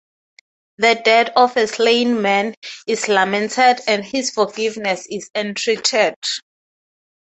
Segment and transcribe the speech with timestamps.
[0.79, 2.55] The death of the slain man
[2.87, 6.15] is lamented and his forgiveness is entreated.